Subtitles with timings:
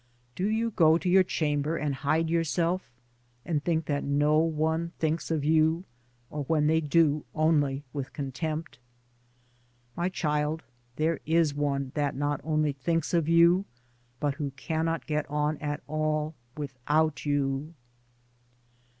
[0.33, 2.89] Do you go to your chamber and hide yourself
[3.45, 5.83] and think that no one thinks of you,
[6.31, 8.79] or when they do only with contempt?
[9.95, 10.63] My child,
[10.95, 13.65] there is One that not only thinJa of you,
[14.19, 17.75] but who cannot get on at all without you.